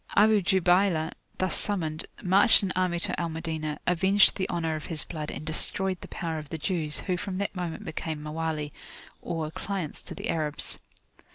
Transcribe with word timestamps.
Abu 0.15 0.41
Jubaylah, 0.41 1.11
thus 1.37 1.55
summoned, 1.55 2.07
marched 2.23 2.63
an 2.63 2.71
army 2.75 2.99
to 3.01 3.19
Al 3.21 3.29
Madinah, 3.29 3.77
avenged 3.85 4.35
the 4.35 4.49
honour 4.49 4.75
of 4.75 4.87
his 4.87 5.03
blood, 5.03 5.29
and 5.29 5.45
destroyed 5.45 6.01
the 6.01 6.07
power 6.07 6.39
of 6.39 6.49
the 6.49 6.57
Jews, 6.57 7.01
who 7.01 7.17
from 7.17 7.37
that 7.37 7.55
moment 7.55 7.85
became 7.85 8.23
Mawali, 8.23 8.71
or 9.21 9.51
clients 9.51 10.01
to 10.01 10.15
the 10.15 10.29
Arabs. 10.29 10.79